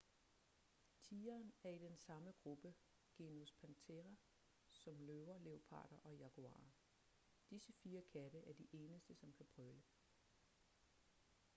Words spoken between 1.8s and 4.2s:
samme gruppe genus panthera